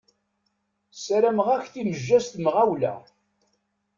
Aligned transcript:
Sarameɣ-ak 1.03 1.65
timejja 1.73 2.19
s 2.25 2.27
temɣawla. 2.27 2.93